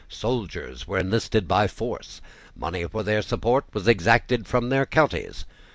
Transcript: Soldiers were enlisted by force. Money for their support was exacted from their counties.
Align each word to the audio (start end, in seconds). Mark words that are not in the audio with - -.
Soldiers 0.09 0.87
were 0.87 0.97
enlisted 0.97 1.47
by 1.47 1.67
force. 1.67 2.21
Money 2.55 2.87
for 2.87 3.03
their 3.03 3.21
support 3.21 3.65
was 3.71 3.87
exacted 3.87 4.47
from 4.47 4.69
their 4.69 4.87
counties. 4.87 5.45